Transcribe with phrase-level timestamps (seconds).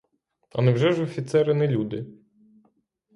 [0.51, 2.05] А невже ж офіцери не люди?